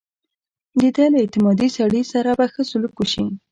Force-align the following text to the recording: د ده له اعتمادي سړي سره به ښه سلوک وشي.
د 0.79 0.81
ده 0.95 1.05
له 1.13 1.17
اعتمادي 1.23 1.67
سړي 1.77 2.01
سره 2.13 2.29
به 2.37 2.45
ښه 2.53 2.61
سلوک 2.69 2.93
وشي. 2.97 3.25